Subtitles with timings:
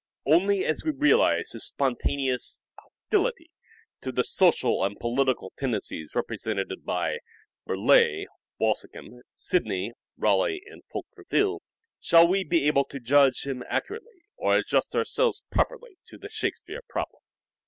[0.25, 3.51] Only as we realize his spontaneous hostility
[4.01, 7.19] to the social and political tendencies represented by
[7.67, 8.25] Burleigh,
[8.59, 11.61] Walsingham, Sidney, Raleigh and Fulke Greville
[11.99, 16.81] shall we be able to judge him accurately or adjust ourselves properly to the Shakespeare
[16.89, 17.21] problem.